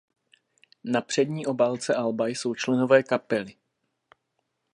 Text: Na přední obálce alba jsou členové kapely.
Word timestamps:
Na 0.83 1.01
přední 1.01 1.45
obálce 1.45 1.95
alba 1.95 2.27
jsou 2.27 2.55
členové 2.55 3.03
kapely. 3.03 3.55